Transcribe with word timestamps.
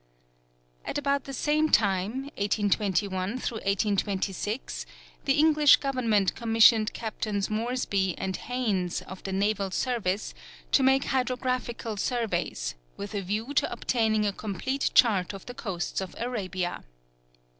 At 0.83 0.97
about 0.97 1.25
the 1.25 1.31
same 1.31 1.69
time, 1.69 2.23
1821 2.37 3.13
1826, 3.33 4.87
the 5.25 5.33
English 5.33 5.75
Government 5.75 6.33
commissioned 6.33 6.91
Captains 6.93 7.51
Moresby 7.51 8.17
and 8.17 8.35
Haines, 8.35 9.03
of 9.03 9.21
the 9.21 9.31
naval 9.31 9.69
service, 9.69 10.33
to 10.71 10.81
make 10.81 11.03
hydrographical 11.03 11.97
surveys 11.97 12.73
with 12.97 13.13
a 13.13 13.21
view 13.21 13.53
to 13.53 13.71
obtaining 13.71 14.25
a 14.25 14.33
complete 14.33 14.89
chart 14.95 15.33
of 15.33 15.45
the 15.45 15.53
coasts 15.53 16.01
of 16.01 16.15
Arabia. 16.17 16.83